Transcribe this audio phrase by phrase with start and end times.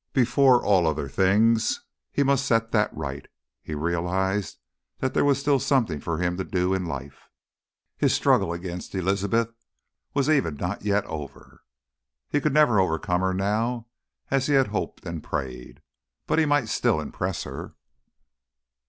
[0.13, 3.27] Before all other things he must set that right.
[3.61, 4.57] He realised
[4.97, 7.29] that there was still something for him to do in life,
[7.97, 9.53] his struggle against Elizabeth
[10.15, 11.61] was even yet not over.
[12.29, 13.85] He could never overcome her now,
[14.31, 15.83] as he had hoped and prayed.
[16.25, 17.75] But he might still impress her!